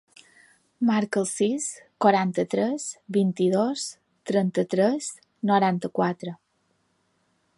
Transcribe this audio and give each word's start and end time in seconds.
Marca 0.89 1.19
el 1.23 1.27
sis, 1.31 1.67
quaranta-tres, 2.05 2.87
vint-i-dos, 3.19 3.85
trenta-tres, 4.31 5.13
noranta-quatre. 5.53 6.37